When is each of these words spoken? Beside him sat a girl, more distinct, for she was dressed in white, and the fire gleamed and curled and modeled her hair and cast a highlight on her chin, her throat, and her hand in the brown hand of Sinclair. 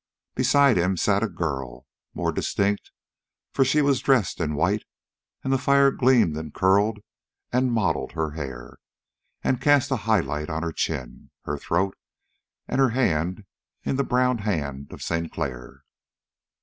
Beside 0.33 0.79
him 0.79 0.97
sat 0.97 1.21
a 1.21 1.29
girl, 1.29 1.85
more 2.15 2.31
distinct, 2.31 2.89
for 3.53 3.63
she 3.63 3.83
was 3.83 3.99
dressed 4.01 4.39
in 4.39 4.55
white, 4.55 4.81
and 5.43 5.53
the 5.53 5.59
fire 5.59 5.91
gleamed 5.91 6.35
and 6.37 6.55
curled 6.55 6.97
and 7.51 7.71
modeled 7.71 8.13
her 8.13 8.31
hair 8.31 8.77
and 9.43 9.61
cast 9.61 9.91
a 9.91 9.97
highlight 9.97 10.49
on 10.49 10.63
her 10.63 10.71
chin, 10.73 11.29
her 11.43 11.55
throat, 11.59 11.95
and 12.67 12.79
her 12.81 12.89
hand 12.89 13.45
in 13.83 13.95
the 13.95 14.03
brown 14.03 14.39
hand 14.39 14.91
of 14.91 15.03
Sinclair. 15.03 15.83